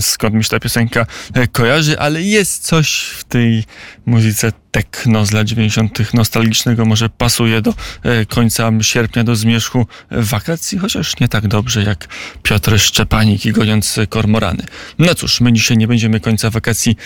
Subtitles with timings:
[0.00, 3.64] skąd mi się ta piosenka e, kojarzy, ale jest coś w tej
[4.06, 6.14] muzyce techno z lat 90.
[6.14, 12.08] nostalgicznego, może pasuje do e, końca sierpnia, do zmierzchu wakacji, chociaż nie tak dobrze jak
[12.42, 14.64] Piotr Szczepanik i goniąc kormorany.
[14.98, 16.96] No cóż, my dzisiaj nie będziemy końca wakacji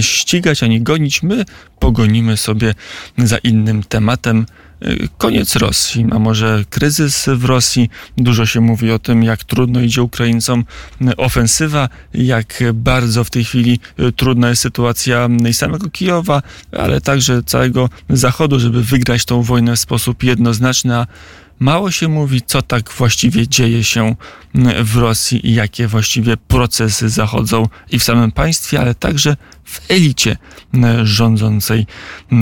[0.00, 1.44] ścigać ani gonić, my
[1.78, 2.74] pogonimy sobie
[3.18, 4.46] za innym tematem.
[5.18, 7.90] Koniec Rosji, a może kryzys w Rosji.
[8.16, 10.64] Dużo się mówi o tym, jak trudno idzie Ukraińcom
[11.16, 13.80] ofensywa, jak bardzo w tej chwili
[14.16, 16.42] trudna jest sytuacja samego Kijowa,
[16.72, 20.94] ale także całego Zachodu, żeby wygrać tą wojnę w sposób jednoznaczny.
[21.58, 24.14] Mało się mówi, co tak właściwie dzieje się
[24.84, 30.36] w Rosji i jakie właściwie procesy zachodzą i w samym państwie, ale także w elicie
[31.02, 31.86] rządzącej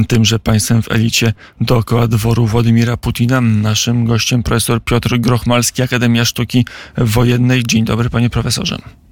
[0.09, 3.41] tymże państwem, w elicie dookoła dworu Władimira Putina.
[3.41, 6.67] Naszym gościem profesor Piotr Grochmalski, Akademia Sztuki
[6.99, 7.63] Wojennej.
[7.65, 9.06] Dzień dobry, panie profesorze.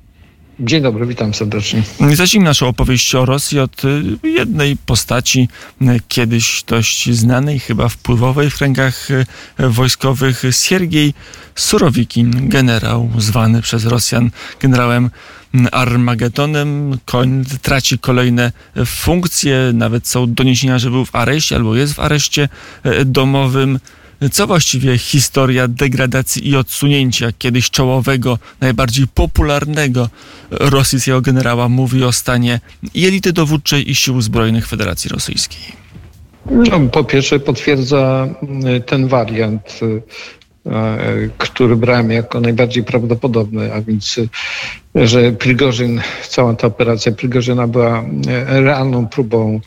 [0.60, 1.82] Dzień dobry, witam serdecznie.
[2.14, 5.48] Zacznijmy naszą opowieść o Rosji od y, jednej postaci,
[5.82, 9.26] y, kiedyś dość znanej, chyba wpływowej w kręgach y,
[9.58, 11.14] wojskowych, Siergiej
[11.54, 14.30] Surowikin, generał zwany przez Rosjan
[14.60, 15.10] generałem
[15.72, 16.98] Armagedonem.
[17.04, 18.52] Koń traci kolejne
[18.86, 22.48] funkcje, nawet są doniesienia, że był w areszcie albo jest w areszcie
[23.04, 23.78] domowym
[24.30, 30.08] co właściwie historia degradacji i odsunięcia kiedyś czołowego, najbardziej popularnego
[30.50, 32.60] rosyjskiego generała mówi o stanie
[32.96, 35.84] elity dowódczej i sił zbrojnych Federacji Rosyjskiej?
[36.50, 38.28] No, po pierwsze potwierdza
[38.76, 40.02] y, ten wariant, y,
[41.38, 44.28] który brałem jako najbardziej prawdopodobny, a więc, y,
[44.94, 48.04] że Prigorzyn, cała ta operacja Prigorzyna była
[48.46, 49.60] realną próbą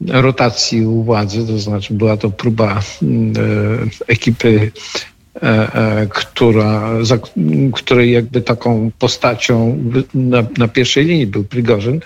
[0.00, 4.72] rotacji u władzy, to znaczy była to próba mm, e, ekipy,
[5.34, 7.18] e, e, która, za,
[7.72, 9.78] której jakby taką postacią
[10.14, 12.00] na, na pierwszej linii był Prigorzyn,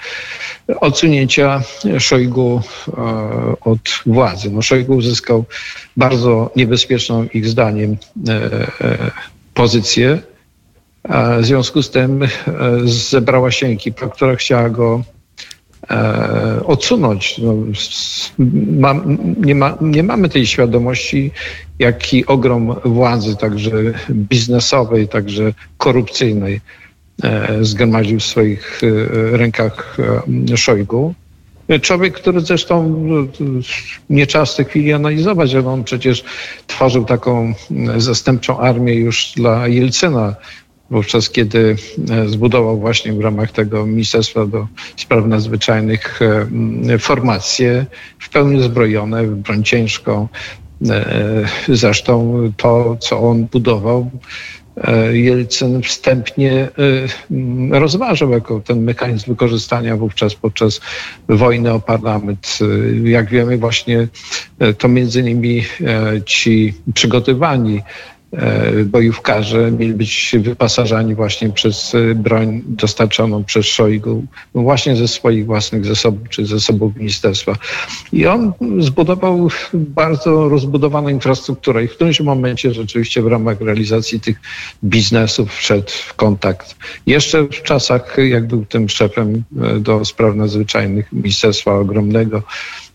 [0.81, 1.63] odsunięcia
[1.99, 2.63] Szojgu
[3.61, 4.51] od władzy.
[4.51, 5.45] No Szojgu uzyskał
[5.97, 7.97] bardzo niebezpieczną ich zdaniem
[9.55, 10.19] pozycję.
[11.41, 12.21] W związku z tym
[12.85, 15.03] zebrała się ekipa, która chciała go
[15.91, 17.39] e, odsunąć.
[17.39, 17.55] No,
[18.79, 18.95] ma,
[19.41, 21.31] nie, ma, nie mamy tej świadomości,
[21.79, 23.73] jaki ogrom władzy, także
[24.11, 26.61] biznesowej, także korupcyjnej,
[27.23, 29.97] e, zgromadził w swoich e, rękach
[30.57, 31.15] Szojgu.
[31.83, 33.03] Człowiek, który zresztą
[34.11, 36.25] nie trzeba w tej chwili analizować, ale on przecież
[36.67, 37.55] tworzył taką
[37.97, 40.37] zastępczą armię już dla Jelcyna
[40.91, 41.77] wówczas kiedy
[42.11, 44.67] e, zbudował właśnie w ramach tego Ministerstwa do
[44.97, 47.87] Spraw Nadzwyczajnych e, formacje
[48.19, 50.29] w pełni zbrojone, w broń ciężką.
[50.91, 54.11] E, zresztą to, co on budował,
[55.13, 56.69] Jelcyn wstępnie
[57.71, 60.81] rozważał jako ten mechanizm wykorzystania wówczas podczas
[61.29, 62.59] wojny o parlament.
[63.05, 64.09] Jak wiemy, właśnie
[64.79, 65.63] to między innymi
[66.25, 67.81] ci przygotowani
[68.85, 74.25] bojówkarze mieli być wyposażani właśnie przez e, broń dostarczoną przez Szojgu,
[74.55, 77.57] właśnie ze swoich własnych zasobów, czy zasobów ministerstwa.
[78.13, 84.41] I on zbudował bardzo rozbudowaną infrastrukturę i w którymś momencie rzeczywiście w ramach realizacji tych
[84.85, 86.77] biznesów wszedł w kontakt.
[87.07, 92.43] Jeszcze w czasach, jak był tym szefem e, do spraw nadzwyczajnych Ministerstwa Ogromnego,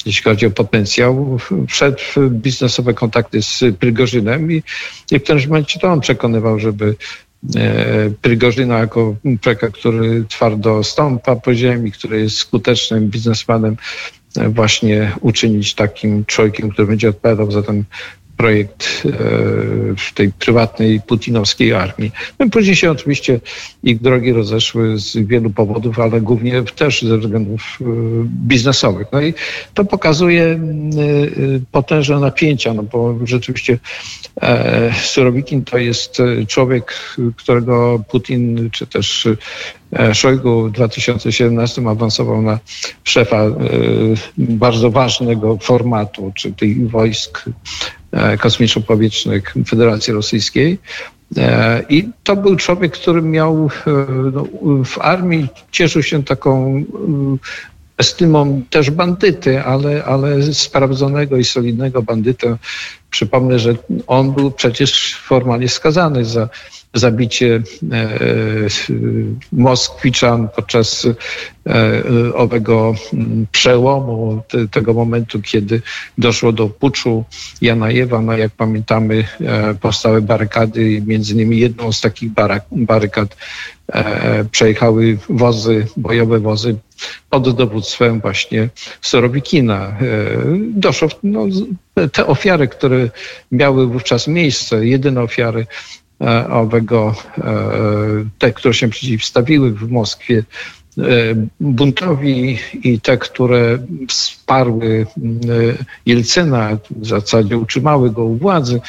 [0.06, 4.64] jeśli chodzi o potencjał, wszedł w biznesowe kontakty z Prygorzynem i,
[5.12, 6.96] i w którymś momencie to on przekonywał, żeby
[7.56, 13.78] e, Prygorzyna jako człowieka, który twardo stąpa po ziemi, który jest skutecznym biznesmenem,
[14.38, 17.84] e, właśnie uczynić takim człowiekiem, który będzie odpowiadał za ten
[18.38, 19.10] projekt e,
[19.98, 22.12] w tej prywatnej putinowskiej armii.
[22.40, 23.40] No później się oczywiście
[23.84, 27.86] ich drogi rozeszły z wielu powodów, ale głównie też ze względów e,
[28.26, 29.08] biznesowych.
[29.12, 29.34] No i
[29.74, 30.60] to pokazuje e,
[31.72, 33.80] potężne napięcia, no bo rzeczywiście
[35.04, 36.18] Surowikin to jest
[36.48, 36.94] człowiek,
[37.38, 39.28] którego Putin czy też
[40.14, 42.60] Szojgu w 2017 awansował na
[43.04, 43.46] szefa
[44.38, 47.46] bardzo ważnego formatu, czy tych wojsk
[48.40, 50.80] kosmiczno-powietrznych Federacji Rosyjskiej.
[51.38, 53.92] E, I to był człowiek, który miał e,
[54.34, 54.46] no,
[54.86, 56.84] w armii, cieszył się taką
[57.98, 62.58] estymą też bandyty, ale, ale sprawdzonego i solidnego bandytę.
[63.10, 63.76] Przypomnę, że
[64.08, 66.50] on był przecież formalnie skazany za
[66.94, 67.62] zabicie
[69.52, 71.08] Moskwiczan podczas
[72.34, 74.42] owego mm, przełomu,
[74.72, 75.82] tego momentu, kiedy
[76.18, 77.24] doszło do puczu
[77.62, 78.22] Janajewa.
[78.22, 79.28] No jak pamiętamy,
[79.82, 82.32] powstały barykady, między innymi jedną z takich
[82.72, 83.36] barykad
[84.52, 86.76] przejechały wozy, bojowe wozy
[87.30, 88.70] pod dowództwem właśnie
[89.02, 89.76] Sorobikina.
[89.76, 89.96] E,
[90.70, 91.46] doszło, no,
[92.12, 93.10] te ofiary, które
[93.52, 96.03] miały wówczas miejsce, jedyne ofiary e,
[96.50, 97.44] owego, e,
[98.40, 100.44] te, które się przeciwstawiły w Moskwie
[101.60, 105.08] buntowi i te, które wsparły
[106.06, 108.82] Jelcyna, w zasadzie utrzymały go u władzy,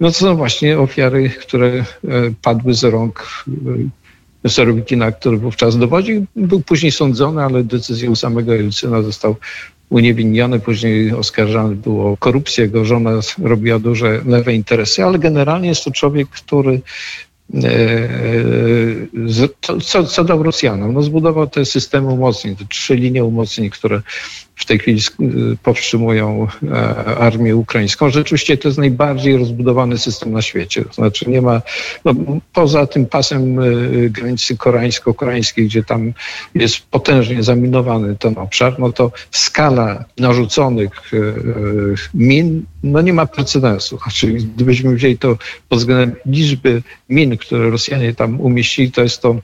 [0.00, 1.84] no to są właśnie ofiary, które
[2.42, 3.44] padły z rąk
[4.48, 6.26] Sorobikina, który wówczas dowodził.
[6.36, 9.36] Był później sądzony, ale decyzją samego Jelcyna został
[9.90, 13.10] uniewinniony, później oskarżany było o korupcję, jego żona
[13.42, 16.80] robiła duże lewe interesy, ale generalnie jest to człowiek, który
[17.54, 18.08] E,
[19.82, 20.94] co, co dał Rosjanom?
[20.94, 24.02] No zbudował te systemy umocnień, te trzy linie umocnień, które
[24.56, 25.00] w tej chwili
[25.62, 26.76] powstrzymują e,
[27.18, 28.10] armię ukraińską.
[28.10, 30.84] Rzeczywiście to jest najbardziej rozbudowany system na świecie.
[30.84, 31.62] To znaczy nie ma,
[32.04, 32.14] no,
[32.52, 33.64] poza tym pasem e,
[34.10, 36.12] granicy koreańsko-koreańskiej, gdzie tam
[36.54, 41.10] jest potężnie zaminowany ten obszar, no to skala narzuconych
[42.14, 43.98] min no nie ma precedensu.
[43.98, 45.36] Znaczy, gdybyśmy wzięli to
[45.68, 49.36] pod względem liczby min, które Rosjanie tam umieścili, to jest to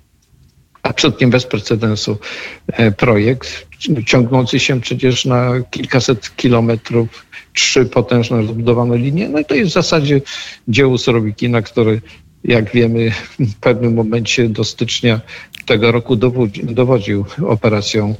[0.82, 2.18] absolutnie bez precedensu
[2.66, 3.66] e, projekt,
[4.06, 9.28] ciągnący się przecież na kilkaset kilometrów, trzy potężne rozbudowane linie.
[9.28, 10.20] No i to jest w zasadzie
[10.68, 12.00] dzieło Sorobikina, który
[12.44, 15.20] jak wiemy, w pewnym momencie do stycznia
[15.66, 16.16] tego roku
[16.62, 18.14] dowodził operacją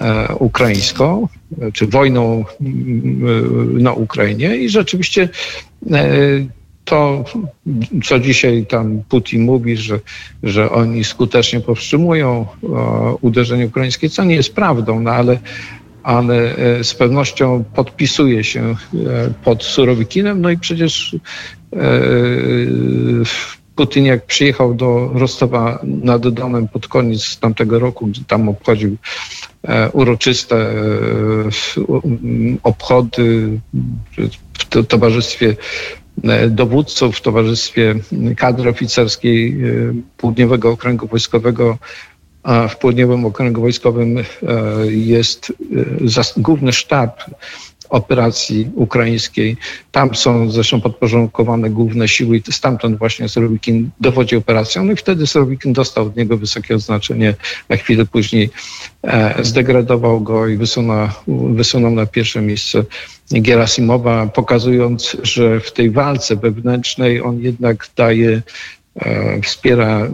[0.00, 1.28] E, ukraińską,
[1.72, 5.28] czy wojną mm, na Ukrainie i rzeczywiście
[5.92, 6.08] e,
[6.90, 7.24] to,
[8.04, 10.00] co dzisiaj tam Putin mówi, że,
[10.42, 12.46] że oni skutecznie powstrzymują
[13.20, 15.38] uderzenie ukraińskie, co nie jest prawdą, no ale,
[16.02, 18.74] ale e, z pewnością podpisuje się
[19.44, 21.16] pod Surowikinem, no i przecież
[23.80, 28.96] Putin jak przyjechał do Rostowa nad Donem pod koniec tamtego roku, gdzie tam obchodził
[29.62, 30.74] e, uroczyste e,
[32.62, 33.60] obchody
[34.72, 35.54] w towarzystwie e,
[36.50, 37.94] dowódców, w towarzystwie
[38.36, 39.56] kadry oficerskiej
[40.16, 41.78] Południowego Okręgu Wojskowego
[42.42, 44.16] a w Południowym Okręgu Wojskowym
[44.90, 45.52] jest
[46.36, 47.20] główny sztab
[47.90, 49.56] operacji ukraińskiej.
[49.92, 54.84] Tam są zresztą podporządkowane główne siły i stamtąd właśnie Sorowikin dowodzi operacją.
[54.84, 57.34] No i wtedy Sorowikin dostał od niego wysokie oznaczenie.
[57.68, 58.50] Na chwilę później
[59.04, 62.84] e, zdegradował go i wysunął, wysunął na pierwsze miejsce
[63.30, 68.42] Gerasimowa, pokazując, że w tej walce wewnętrznej on jednak daje
[69.42, 70.08] wspiera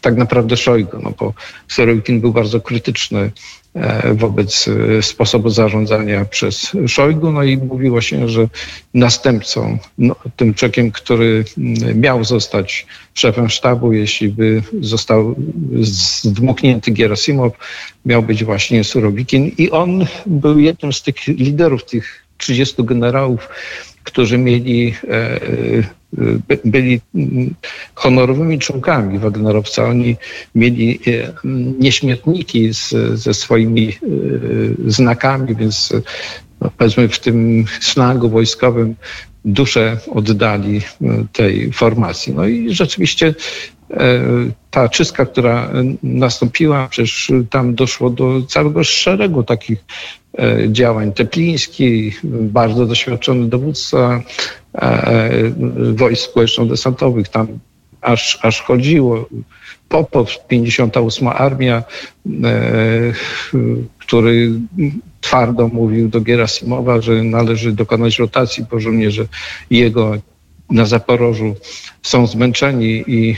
[0.00, 1.34] tak naprawdę Szojgu, no bo
[1.68, 3.30] Sorowikin był bardzo krytyczny
[3.74, 7.32] E, wobec e, sposobu zarządzania przez Szojgu.
[7.32, 8.48] No i mówiło się, że
[8.94, 15.34] następcą, no, tym czekiem, który mm, miał zostać szefem sztabu, jeśli by został
[15.80, 17.52] zdmuchnięty Gerasimow,
[18.06, 19.50] miał być właśnie Surowikin.
[19.58, 23.48] I on był jednym z tych liderów, tych 30 generałów,
[24.04, 24.94] którzy mieli
[26.48, 27.54] e, byli mm,
[27.94, 29.84] honorowymi członkami Wagnerowca.
[29.84, 30.16] Oni
[30.54, 31.32] mieli e,
[31.78, 33.96] nieśmietniki z, ze swoimi e,
[34.86, 35.92] znakami, więc
[36.60, 38.94] no, powiedzmy w tym slangu wojskowym
[39.44, 40.82] duszę oddali e,
[41.32, 42.34] tej formacji.
[42.34, 43.34] No i rzeczywiście
[44.70, 45.70] ta czystka, która
[46.02, 49.84] nastąpiła, przecież tam doszło do całego szeregu takich
[50.68, 51.12] działań.
[51.12, 54.22] Tepliński, bardzo doświadczony dowódca
[55.94, 57.46] wojsk społeczno-desantowych, tam
[58.00, 59.28] aż, aż chodziło.
[59.88, 61.82] Popow, 58 Armia,
[63.98, 64.50] który
[65.20, 69.26] twardo mówił do Gerasimowa, że należy dokonać rotacji, bo żołnierze
[69.70, 70.16] jego
[70.70, 71.54] na Zaporożu
[72.02, 73.36] są zmęczeni i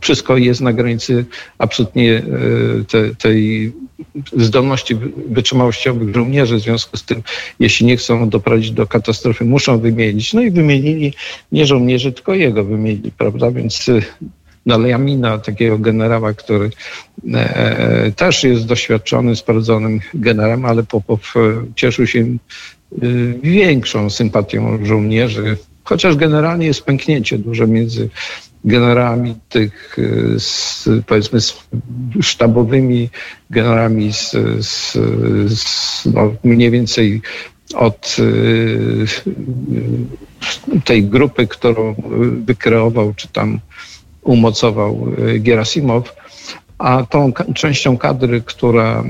[0.00, 1.24] wszystko jest na granicy
[1.58, 2.22] absolutnie
[2.88, 3.72] te, tej
[4.36, 4.96] zdolności
[5.28, 6.56] wytrzymałościowych żołnierzy.
[6.56, 7.22] W związku z tym,
[7.60, 10.32] jeśli nie chcą doprowadzić do katastrofy, muszą wymienić.
[10.32, 11.14] No i wymienili
[11.52, 13.50] nie żołnierzy, tylko jego wymienili, prawda?
[13.50, 13.90] Więc
[14.68, 16.70] Nalejamina, takiego generała, który
[17.34, 21.40] e, też jest doświadczonym, sprawdzonym generałem, ale Popow e,
[21.74, 22.36] cieszył się e,
[23.42, 25.56] większą sympatią żołnierzy,
[25.88, 28.08] chociaż generalnie jest pęknięcie duże między
[28.64, 29.96] generałami tych,
[30.38, 31.54] z, powiedzmy, z
[32.20, 33.08] sztabowymi
[33.50, 34.30] generałami z,
[34.60, 34.92] z,
[35.58, 37.20] z no, mniej więcej
[37.74, 38.16] od
[40.84, 41.94] tej grupy, którą
[42.46, 43.60] wykreował, czy tam
[44.22, 45.06] umocował
[45.38, 46.16] Gerasimow,
[46.78, 49.04] a tą częścią kadry, która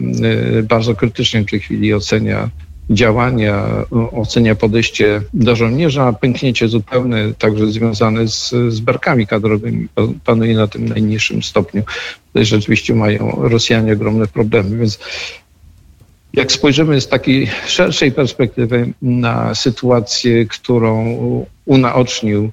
[0.62, 2.50] bardzo krytycznie w tej chwili ocenia
[2.90, 3.66] działania,
[4.12, 9.88] ocenia podejście do żołnierza, pęknięcie zupełne, także związane z, z barkami kadrowymi,
[10.24, 11.82] panuje na tym najniższym stopniu.
[12.26, 14.98] Tutaj rzeczywiście mają Rosjanie ogromne problemy, więc
[16.32, 21.16] jak spojrzymy z takiej szerszej perspektywy na sytuację, którą
[21.64, 22.50] unaocznił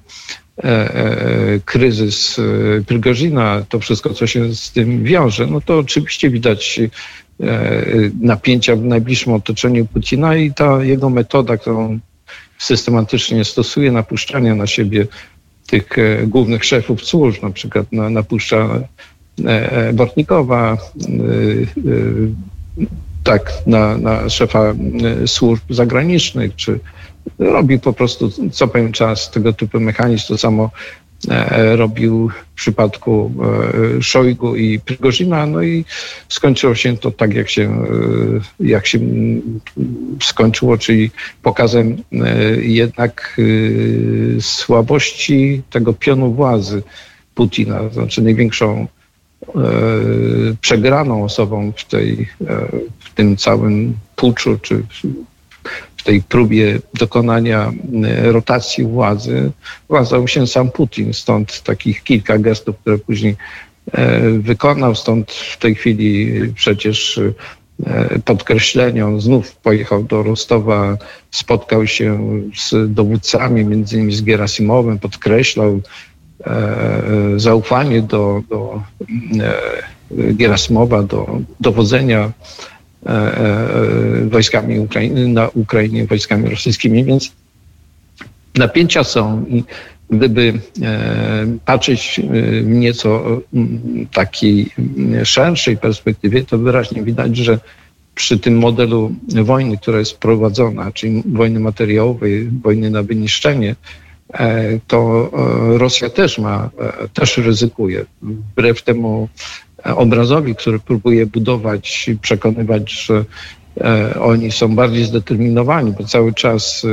[0.58, 2.42] e, e, kryzys e,
[2.84, 6.80] Prigozina, to wszystko, co się z tym wiąże, no to oczywiście widać
[8.20, 11.98] napięcia w najbliższym otoczeniu Putina i ta jego metoda, którą
[12.58, 15.06] systematycznie stosuje, napuszczania na siebie
[15.66, 15.88] tych
[16.26, 18.80] głównych szefów służb, na przykład napuszcza
[19.94, 20.76] Bortnikowa,
[23.26, 24.74] tak na, na szefa e,
[25.26, 26.80] służb zagranicznych, czy
[27.38, 30.28] robi po prostu co pewien czas tego typu mechanizm.
[30.28, 31.05] To samo e,
[31.74, 33.32] robił w przypadku
[33.98, 35.84] e, Szojgu i Prigozina, no i
[36.28, 37.86] skończyło się to tak, jak się,
[38.60, 38.98] jak się
[40.22, 41.10] skończyło, czyli
[41.42, 41.96] pokazem
[42.60, 43.40] jednak
[44.40, 46.82] słabości tego pionu władzy
[47.34, 48.86] Putina, znaczy największą
[49.42, 49.60] E,
[50.60, 52.66] przegraną osobą w, tej, e,
[52.98, 54.82] w tym całym puczu, czy
[56.06, 57.72] tej próbie dokonania
[58.04, 59.50] e, rotacji władzy,
[59.88, 61.14] okazał się sam Putin.
[61.14, 63.36] Stąd takich kilka gestów, które później
[64.38, 64.94] wykonał.
[64.94, 67.20] Stąd w tej chwili przecież
[68.24, 70.96] podkreślenie, on znów pojechał do Rostowa,
[71.30, 72.18] spotkał się
[72.56, 75.80] z dowódcami, między innymi z Gerasimowem, podkreślał
[76.44, 77.02] E,
[77.36, 78.82] zaufanie do, do
[79.40, 82.32] e, Gerasimowa, do dowodzenia e,
[84.30, 87.32] wojskami Ukrainy, na Ukrainie wojskami rosyjskimi, więc
[88.54, 89.64] napięcia są i
[90.10, 90.52] gdyby
[91.64, 93.40] patrzeć w nieco
[94.12, 94.70] takiej
[95.24, 97.58] szerszej perspektywie, to wyraźnie widać, że
[98.14, 103.74] przy tym modelu wojny, która jest prowadzona, czyli wojny materiałowej, wojny na wyniszczenie,
[104.34, 105.30] E, to
[105.74, 108.04] e, Rosja też ma, e, też ryzykuje.
[108.22, 109.28] Wbrew temu
[109.94, 113.24] obrazowi, który próbuje budować i przekonywać, że
[114.20, 116.86] oni są bardziej zdeterminowani, bo cały czas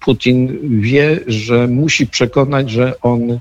[0.00, 3.38] Putin wie, że musi przekonać, że on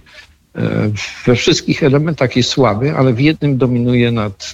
[1.26, 4.52] we wszystkich elementach jest słaby, ale w jednym dominuje nad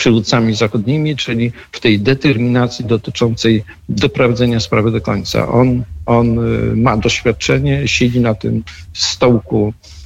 [0.00, 5.48] przywódcami zachodnimi, czyli w tej determinacji dotyczącej doprowadzenia sprawy do końca.
[5.48, 6.40] On, on
[6.76, 9.99] ma doświadczenie, siedzi na tym stołku e,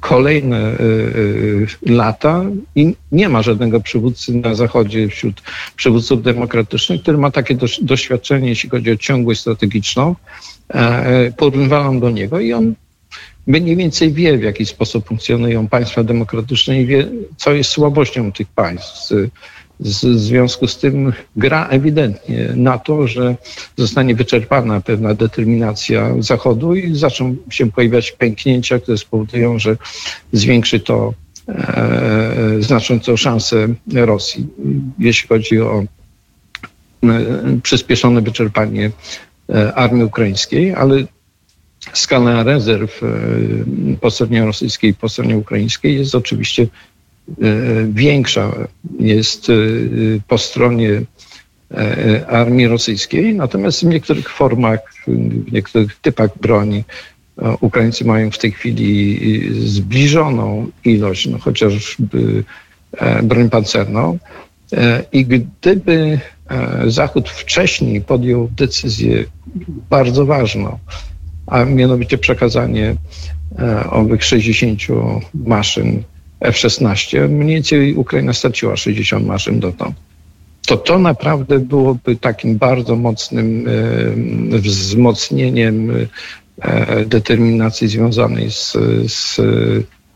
[0.00, 2.44] kolejne y, y, lata
[2.74, 5.42] i nie ma żadnego przywódcy na Zachodzie wśród
[5.76, 10.14] przywódców demokratycznych, który ma takie doświadczenie, jeśli chodzi o ciągłość strategiczną.
[10.74, 12.74] E, porównywalam do niego i on
[13.46, 18.48] mniej więcej wie, w jaki sposób funkcjonują państwa demokratyczne i wie, co jest słabością tych
[18.48, 19.12] państw.
[19.80, 23.36] W związku z tym gra ewidentnie na to, że
[23.76, 29.76] zostanie wyczerpana pewna determinacja Zachodu i zaczną się pojawiać pęknięcia, które spowodują, że
[30.32, 31.14] zwiększy to
[31.48, 34.46] e, znacząco szanse Rosji,
[34.98, 35.84] jeśli chodzi o
[37.04, 37.24] e,
[37.62, 38.90] przyspieszone wyczerpanie
[39.48, 41.04] e, armii ukraińskiej, ale
[41.92, 43.06] skala rezerw e,
[44.00, 46.66] po stronie rosyjskiej i po stronie ukraińskiej jest oczywiście
[47.88, 48.52] większa.
[49.00, 49.52] Jest e,
[50.28, 51.02] po stronie
[52.28, 56.84] armii rosyjskiej, natomiast w niektórych formach, w niektórych typach broni
[57.60, 59.20] Ukraińcy mają w tej chwili
[59.68, 62.44] zbliżoną ilość, no chociażby
[63.22, 64.18] broń pancerną.
[65.12, 66.20] I gdyby
[66.86, 69.24] Zachód wcześniej podjął decyzję
[69.90, 70.78] bardzo ważną,
[71.46, 72.96] a mianowicie przekazanie
[73.58, 74.80] e, owych 60
[75.34, 76.02] maszyn
[76.40, 77.28] F-16.
[77.28, 79.96] Mniej więcej Ukraina straciła 60 maszyn dotąd.
[80.66, 83.66] To to naprawdę byłoby takim bardzo mocnym
[84.54, 85.90] e, wzmocnieniem
[86.60, 88.76] e, determinacji związanej z,
[89.06, 89.40] z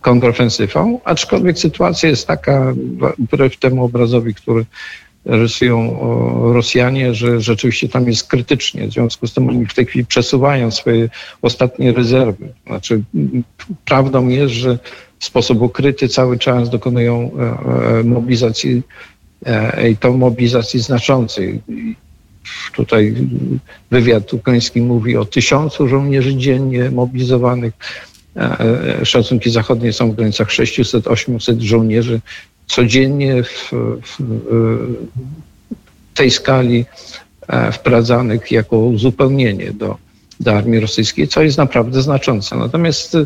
[0.01, 2.75] kontrofensywą, aczkolwiek sytuacja jest taka,
[3.19, 4.65] wbrew temu obrazowi, który
[5.25, 5.99] rysują
[6.53, 8.89] Rosjanie, że rzeczywiście tam jest krytycznie.
[8.89, 11.09] W związku z tym oni w tej chwili przesuwają swoje
[11.43, 12.49] ostatnie rezerwy.
[12.67, 13.03] Znaczy,
[13.85, 14.79] prawdą jest, że
[15.23, 18.83] w sposób ukryty cały czas dokonują e, e, mobilizacji
[19.47, 21.61] e, i to mobilizacji znaczącej.
[22.75, 23.15] Tutaj
[23.91, 27.73] wywiad ukraiński mówi o tysiącu żołnierzy dziennie mobilizowanych.
[29.05, 32.21] Szacunki zachodnie są w granicach 600-800 żołnierzy
[32.67, 33.71] codziennie w,
[34.03, 34.19] w,
[36.15, 36.85] tej skali
[37.73, 39.97] wprowadzanych jako uzupełnienie do,
[40.41, 42.57] do armii rosyjskiej, co jest naprawdę znaczące.
[42.57, 43.17] Natomiast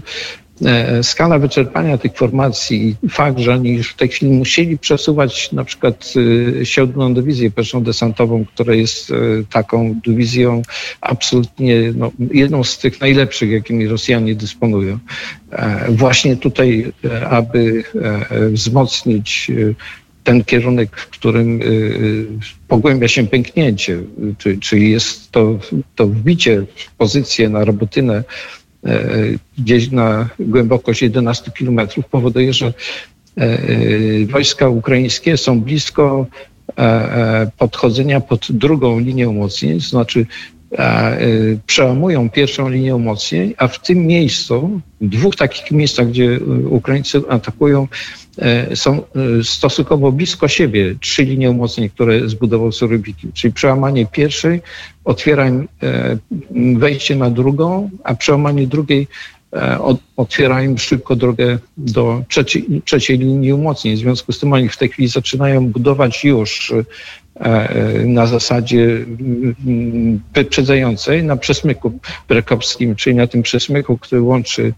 [1.02, 5.64] skala wyczerpania tych formacji i fakt, że oni już w tej chwili musieli przesuwać na
[5.64, 6.12] przykład
[6.60, 9.12] e, siódmą dywizję pierwszą desantową, która jest
[9.50, 10.62] taką dywizją
[11.00, 14.98] absolutnie no, jedną z tych najlepszych, jakimi Rosjanie dysponują.
[15.88, 16.92] Właśnie tutaj,
[17.30, 17.84] aby
[18.50, 19.50] wzmocnić
[20.24, 21.60] ten kierunek, w którym
[22.68, 24.02] pogłębia się pęknięcie,
[24.60, 25.58] czyli jest to,
[25.94, 28.24] to wbicie w pozycję na robotynę e,
[29.58, 32.72] gdzieś na głębokość 11 kilometrów powoduje, że
[33.36, 33.58] e,
[34.26, 36.26] wojska ukraińskie są blisko
[36.78, 40.26] e, podchodzenia pod drugą linię umocnień, to znaczy
[41.66, 46.40] przełamują pierwszą linię umocnień, a w tym miejscu, w dwóch takich miejscach, gdzie
[46.70, 47.88] Ukraińcy atakują,
[48.38, 49.02] E, są e,
[49.44, 53.28] stosunkowo blisko siebie trzy linie umocnień, które zbudował Surubiki.
[53.34, 54.62] Czyli przełamanie pierwszej
[55.04, 56.16] otwiera im e,
[56.78, 59.08] wejście na drugą, a przełamanie drugiej
[60.16, 63.96] otwiera im szybko drogę do trzeciej, trzeciej linii umocnień.
[63.96, 66.72] W związku z tym oni w tej chwili zaczynają budować już
[68.04, 69.06] na zasadzie
[70.34, 74.72] wyprzedzającej na przesmyku brekowskim, czyli na tym przesmyku, który łączy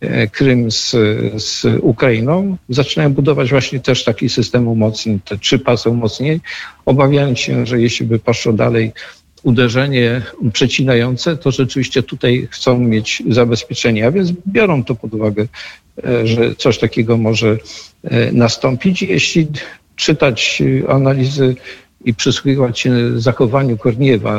[0.00, 0.90] E, Krym z,
[1.36, 6.40] z Ukrainą, zaczynają budować właśnie też taki system umocnień, te trzy pasy umocnień,
[6.86, 8.92] obawiając się, że jeśli by poszło dalej
[9.42, 10.22] uderzenie
[10.52, 15.46] przecinające, to rzeczywiście tutaj chcą mieć zabezpieczenie, a więc biorą to pod uwagę,
[16.04, 17.58] e, że coś takiego może
[18.04, 19.02] e, nastąpić.
[19.02, 19.46] Jeśli
[19.96, 21.54] czytać analizy
[22.08, 24.38] i przysłuchiwać się zachowaniu Korniewa,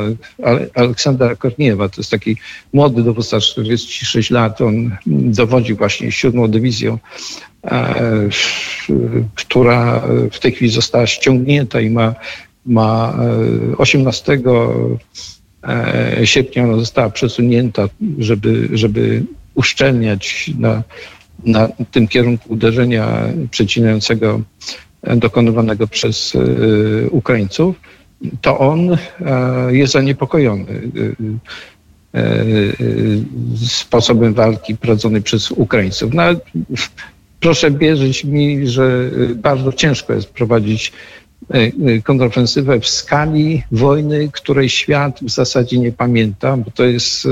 [0.74, 1.88] Aleksandra Korniewa.
[1.88, 2.36] To jest taki
[2.72, 4.60] młody dowódca, 46 lat.
[4.60, 6.98] On dowodzi właśnie siódmą dywizją,
[7.64, 8.28] e,
[9.34, 12.14] która w tej chwili została ściągnięta i ma,
[12.66, 13.18] ma
[13.78, 19.24] 18 e, e, sierpnia ona została przesunięta, żeby, żeby
[19.54, 20.82] uszczelniać na,
[21.44, 24.40] na tym kierunku uderzenia przecinającego
[25.02, 27.76] dokonywanego przez e, Ukraińców,
[28.40, 28.98] to on e,
[29.70, 30.64] jest zaniepokojony
[32.14, 32.22] e,
[33.66, 36.14] sposobem walki prowadzonej przez Ukraińców.
[36.14, 36.22] No,
[37.40, 40.92] proszę wierzyć mi, że bardzo ciężko jest prowadzić
[42.04, 47.22] kontrofensywę w skali wojny, której świat w zasadzie nie pamięta, bo to jest,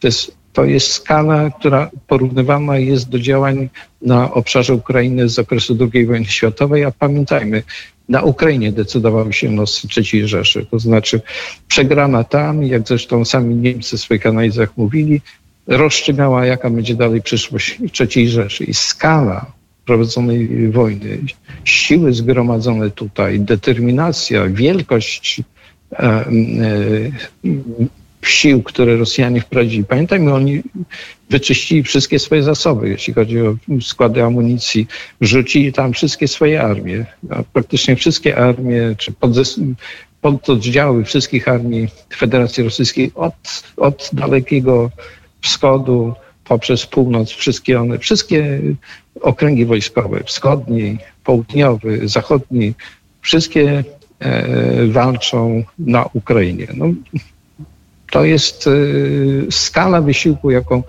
[0.00, 3.68] to jest to jest skala, która porównywana jest do działań
[4.02, 7.62] na obszarze Ukrainy z okresu II wojny światowej, a pamiętajmy,
[8.08, 10.66] na Ukrainie decydował się los III Rzeszy.
[10.70, 11.20] To znaczy
[11.68, 15.20] przegrana tam, jak zresztą sami Niemcy w swoich analizach mówili,
[15.66, 18.64] rozstrzygała, jaka będzie dalej przyszłość III Rzeszy.
[18.64, 19.46] I skala
[19.86, 21.18] prowadzonej wojny,
[21.64, 25.42] siły zgromadzone tutaj, determinacja, wielkość
[25.92, 26.26] e, e,
[28.30, 29.84] sił, które Rosjanie wprowadzili.
[29.84, 30.62] Pamiętajmy, oni
[31.30, 34.86] wyczyścili wszystkie swoje zasoby, jeśli chodzi o składy amunicji,
[35.20, 37.06] rzucili tam wszystkie swoje armie,
[37.52, 39.12] praktycznie wszystkie armie, czy
[40.20, 44.90] pododdziały wszystkich armii Federacji Rosyjskiej od, od dalekiego
[45.40, 46.14] wschodu
[46.44, 48.60] poprzez północ, wszystkie one, wszystkie
[49.20, 52.74] okręgi wojskowe, wschodni, południowy, zachodni,
[53.20, 53.84] wszystkie
[54.18, 56.66] e, walczą na Ukrainie.
[56.74, 56.86] No,
[58.10, 60.82] to jest y, skala wysiłku, jaką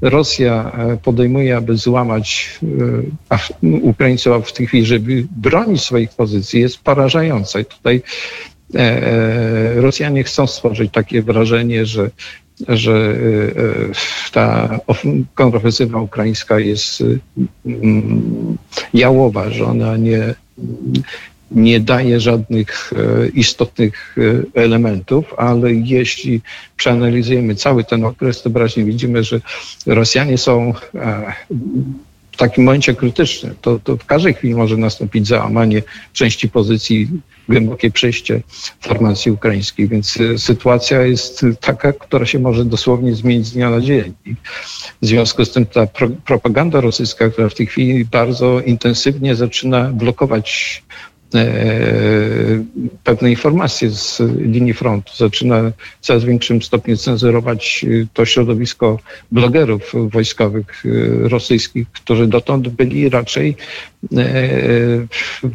[0.00, 2.58] Rosja e, podejmuje, aby złamać
[3.62, 7.60] y, Ukraińców, a w tej chwili, żeby bronić swoich pozycji, jest porażająca.
[7.60, 8.02] I tutaj
[8.74, 12.10] e, e, Rosjanie chcą stworzyć takie wrażenie, że,
[12.68, 13.16] że
[14.32, 14.78] ta
[15.34, 17.02] kontrofensywa ukraińska jest
[17.66, 18.56] mm,
[18.94, 20.34] jałowa, że ona nie
[21.50, 26.40] nie daje żadnych e, istotnych e, elementów, ale jeśli
[26.76, 29.40] przeanalizujemy cały ten okres, to wyraźnie widzimy, że
[29.86, 31.32] Rosjanie są e,
[32.32, 33.54] w takim momencie krytycznym.
[33.60, 35.82] To, to w każdej chwili może nastąpić załamanie
[36.12, 37.08] części pozycji,
[37.48, 38.42] głębokie przejście
[38.80, 44.14] formacji ukraińskiej, więc sytuacja jest taka, która się może dosłownie zmienić z dnia na dzień.
[45.02, 49.88] W związku z tym ta pro, propaganda rosyjska, która w tej chwili bardzo intensywnie zaczyna
[49.92, 50.82] blokować
[53.04, 55.12] pewne informacje z linii frontu.
[55.16, 55.62] Zaczyna
[56.00, 58.98] w coraz większym stopniu cenzurować e, to środowisko
[59.32, 60.88] blogerów wojskowych e,
[61.28, 63.56] rosyjskich, którzy dotąd byli raczej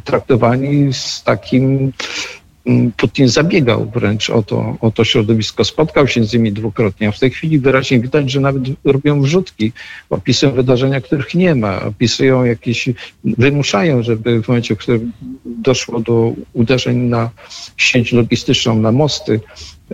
[0.04, 1.92] traktowani z takim
[2.97, 7.19] Putin zabiegał wręcz o to, o to środowisko, spotkał się z nimi dwukrotnie, a w
[7.19, 9.71] tej chwili wyraźnie widać, że nawet robią wrzutki,
[10.10, 12.89] opisują wydarzenia, których nie ma, opisują jakieś,
[13.24, 15.12] wymuszają, żeby w momencie, w którym
[15.45, 17.30] doszło do uderzeń na
[17.78, 19.39] sieć logistyczną, na mosty,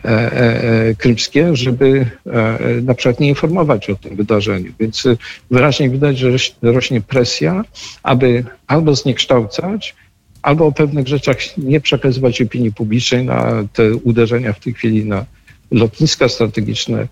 [0.05, 4.73] E, e, krymskie, żeby e, na przykład nie informować o tym wydarzeniu.
[4.79, 5.07] Więc
[5.51, 6.29] wyraźnie widać, że
[6.61, 7.63] rośnie presja,
[8.03, 9.95] aby albo zniekształcać,
[10.41, 15.25] albo o pewnych rzeczach nie przekazywać opinii publicznej na te uderzenia w tej chwili na
[15.71, 17.07] lotniska strategiczne,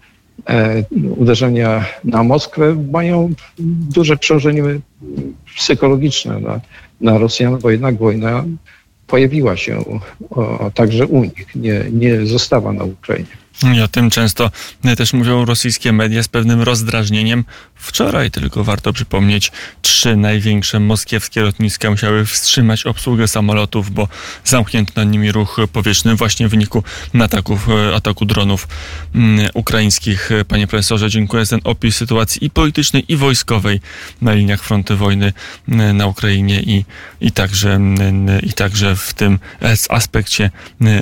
[1.17, 3.33] uderzenia na Moskwę mają
[3.89, 4.63] duże przełożenie
[5.55, 6.61] psychologiczne na,
[7.01, 8.45] na Rosjan, bo jednak wojna
[9.07, 9.79] pojawiła się
[10.29, 13.44] o, także u nich, nie, nie została na Ukrainie.
[13.63, 14.51] I o tym często
[14.97, 17.45] też mówią rosyjskie media z pewnym rozdrażnieniem.
[17.75, 24.07] Wczoraj tylko warto przypomnieć, trzy największe moskiewskie lotniska musiały wstrzymać obsługę samolotów, bo
[24.43, 26.83] zamknięto nad nimi ruch powietrzny właśnie w wyniku
[27.21, 28.67] ataków, ataku dronów
[29.15, 30.29] mm, ukraińskich.
[30.47, 33.79] Panie profesorze, dziękuję za ten opis sytuacji i politycznej, i wojskowej
[34.21, 35.33] na liniach fronty wojny
[35.69, 36.85] mm, na Ukrainie i,
[37.21, 39.39] i, także, mm, i także w tym
[39.89, 40.51] aspekcie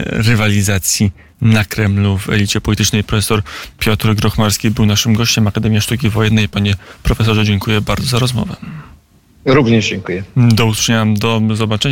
[0.05, 1.11] rywalizacji
[1.43, 3.03] na Kremlu w elicie politycznej.
[3.03, 3.41] Profesor
[3.79, 6.49] Piotr Grochmarski był naszym gościem Akademii Sztuki Wojennej.
[6.49, 8.55] Panie profesorze, dziękuję bardzo za rozmowę.
[9.45, 10.23] Również dziękuję.
[10.35, 11.91] Do usłyszenia, do zobaczenia.